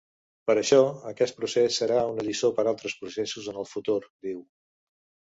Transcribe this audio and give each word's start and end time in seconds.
Per 0.51 0.53
això, 0.59 0.77
aquest 1.09 1.35
procés 1.41 1.75
serà 1.81 1.99
una 2.13 2.25
lliçó 2.27 2.49
per 2.59 2.65
altres 2.71 2.95
processos 3.01 3.51
en 3.53 3.59
el 3.65 3.69
futur, 3.73 3.99
diu. 4.29 4.41